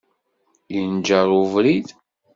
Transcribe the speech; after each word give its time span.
Yenǧer 0.75 1.27
ubrid. 1.41 1.87